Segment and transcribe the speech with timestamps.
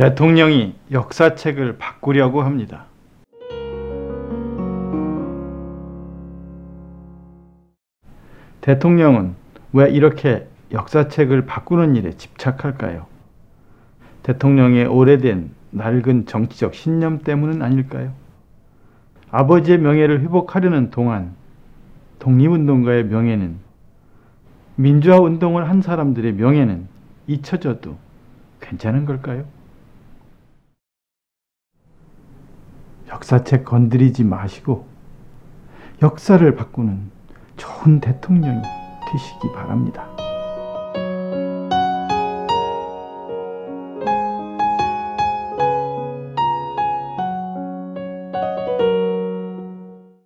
[0.00, 2.86] 대통령이 역사책을 바꾸려고 합니다.
[8.62, 9.34] 대통령은
[9.74, 13.04] 왜 이렇게 역사책을 바꾸는 일에 집착할까요?
[14.22, 18.14] 대통령의 오래된 낡은 정치적 신념 때문은 아닐까요?
[19.30, 21.34] 아버지의 명예를 회복하려는 동안
[22.20, 23.58] 독립운동가의 명예는
[24.76, 26.88] 민주화 운동을 한 사람들의 명예는
[27.26, 27.98] 잊혀져도
[28.62, 29.59] 괜찮은 걸까요?
[33.10, 34.86] 역사책 건드리지 마시고
[36.02, 37.10] 역사를 바꾸는
[37.56, 38.62] 좋은 대통령이
[39.10, 40.19] 되시기 바랍니다.